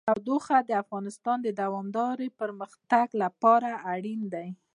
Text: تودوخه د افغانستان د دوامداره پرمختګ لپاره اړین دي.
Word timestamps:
تودوخه 0.09 0.57
د 0.69 0.71
افغانستان 0.83 1.37
د 1.43 1.47
دوامداره 1.61 2.27
پرمختګ 2.39 3.07
لپاره 3.23 3.69
اړین 3.93 4.21
دي. 4.33 4.47